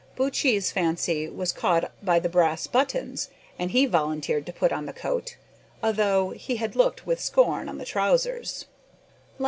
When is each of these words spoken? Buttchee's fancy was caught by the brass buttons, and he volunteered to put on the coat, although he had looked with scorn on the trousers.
Buttchee's 0.15 0.71
fancy 0.71 1.29
was 1.29 1.51
caught 1.51 1.91
by 2.03 2.17
the 2.17 2.27
brass 2.27 2.65
buttons, 2.65 3.29
and 3.59 3.69
he 3.69 3.85
volunteered 3.85 4.47
to 4.47 4.51
put 4.51 4.71
on 4.71 4.87
the 4.87 4.93
coat, 4.93 5.37
although 5.83 6.31
he 6.31 6.55
had 6.55 6.75
looked 6.75 7.05
with 7.05 7.19
scorn 7.21 7.69
on 7.69 7.77
the 7.77 7.85
trousers. 7.85 8.65